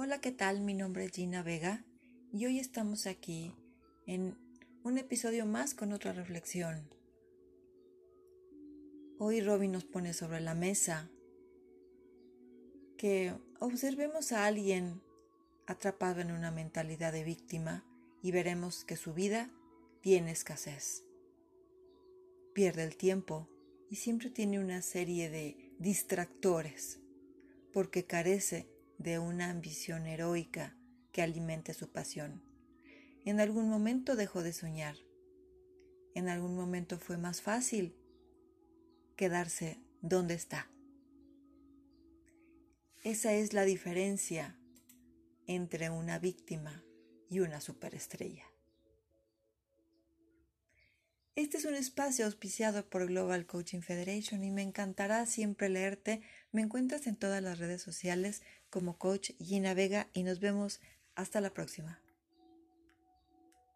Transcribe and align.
Hola, 0.00 0.20
¿qué 0.20 0.30
tal? 0.30 0.60
Mi 0.60 0.74
nombre 0.74 1.06
es 1.06 1.10
Gina 1.10 1.42
Vega 1.42 1.84
y 2.32 2.46
hoy 2.46 2.60
estamos 2.60 3.08
aquí 3.08 3.52
en 4.06 4.38
un 4.84 4.96
episodio 4.96 5.44
más 5.44 5.74
con 5.74 5.92
otra 5.92 6.12
reflexión. 6.12 6.88
Hoy 9.18 9.40
Robin 9.40 9.72
nos 9.72 9.84
pone 9.84 10.14
sobre 10.14 10.38
la 10.38 10.54
mesa 10.54 11.10
que 12.96 13.34
observemos 13.58 14.30
a 14.30 14.46
alguien 14.46 15.02
atrapado 15.66 16.20
en 16.20 16.30
una 16.30 16.52
mentalidad 16.52 17.12
de 17.12 17.24
víctima 17.24 17.84
y 18.22 18.30
veremos 18.30 18.84
que 18.84 18.96
su 18.96 19.14
vida 19.14 19.50
tiene 20.00 20.30
escasez. 20.30 21.02
Pierde 22.54 22.84
el 22.84 22.96
tiempo 22.96 23.48
y 23.90 23.96
siempre 23.96 24.30
tiene 24.30 24.60
una 24.60 24.80
serie 24.80 25.28
de 25.28 25.74
distractores 25.80 27.00
porque 27.72 28.06
carece 28.06 28.77
de 28.98 29.18
una 29.18 29.50
ambición 29.50 30.06
heroica 30.06 30.76
que 31.12 31.22
alimente 31.22 31.72
su 31.72 31.90
pasión. 31.90 32.42
En 33.24 33.40
algún 33.40 33.68
momento 33.68 34.16
dejó 34.16 34.42
de 34.42 34.52
soñar. 34.52 34.96
En 36.14 36.28
algún 36.28 36.56
momento 36.56 36.98
fue 36.98 37.16
más 37.16 37.42
fácil 37.42 37.96
quedarse 39.16 39.80
donde 40.00 40.34
está. 40.34 40.70
Esa 43.04 43.32
es 43.32 43.52
la 43.52 43.64
diferencia 43.64 44.58
entre 45.46 45.90
una 45.90 46.18
víctima 46.18 46.84
y 47.30 47.40
una 47.40 47.60
superestrella. 47.60 48.44
Este 51.38 51.56
es 51.56 51.66
un 51.66 51.76
espacio 51.76 52.24
auspiciado 52.24 52.84
por 52.90 53.06
Global 53.06 53.46
Coaching 53.46 53.80
Federation 53.80 54.42
y 54.42 54.50
me 54.50 54.62
encantará 54.62 55.24
siempre 55.24 55.68
leerte. 55.68 56.20
Me 56.50 56.62
encuentras 56.62 57.06
en 57.06 57.14
todas 57.14 57.40
las 57.40 57.60
redes 57.60 57.80
sociales 57.80 58.42
como 58.70 58.98
Coach 58.98 59.30
Gina 59.38 59.72
Vega 59.72 60.08
y 60.12 60.24
nos 60.24 60.40
vemos 60.40 60.80
hasta 61.14 61.40
la 61.40 61.54
próxima. 61.54 62.00